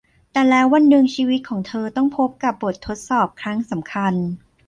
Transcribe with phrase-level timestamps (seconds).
[0.31, 4.13] แต่แล้ววันหนึ่งชีวิตของเธอต้องพบกับบททดสอบครั้งสำคัญ